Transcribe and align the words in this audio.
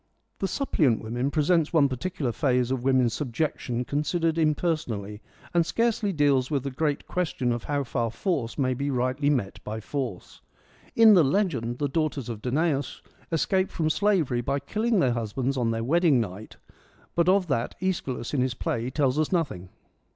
The 0.39 0.47
Suppliant 0.47 1.03
Women 1.03 1.29
presents 1.29 1.71
one 1.73 1.87
particular 1.87 2.31
phase 2.31 2.71
of 2.71 2.83
women's 2.83 3.13
subjection 3.13 3.85
considered 3.85 4.37
imperson 4.37 4.93
ally, 4.95 5.17
and 5.53 5.63
scarcely 5.63 6.11
deals 6.11 6.49
with 6.49 6.63
the 6.63 6.71
great 6.71 7.05
question 7.05 7.51
of 7.51 7.65
how 7.65 7.83
far 7.83 8.09
force 8.09 8.57
may 8.57 8.73
be 8.73 8.89
rightly 8.89 9.29
met 9.29 9.63
by 9.63 9.79
force. 9.79 10.41
In 10.95 11.13
the 11.13 11.23
legend 11.23 11.77
the 11.77 11.87
daughters 11.87 12.29
of 12.29 12.41
Danaus 12.41 13.03
escape 13.31 13.69
from 13.69 13.91
slavery 13.91 14.41
by 14.41 14.59
killing 14.59 14.99
their 15.01 15.13
husbands 15.13 15.55
on 15.55 15.69
their 15.69 15.83
wedding 15.83 16.19
night, 16.19 16.57
but 17.13 17.29
of 17.29 17.45
that 17.49 17.75
iEschylus 17.79 18.33
in 18.33 18.41
this 18.41 18.55
play 18.55 18.89
tells 18.89 19.19
us 19.19 19.31
nothing. 19.31 19.69